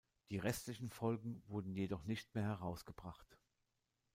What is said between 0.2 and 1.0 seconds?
Die restlichen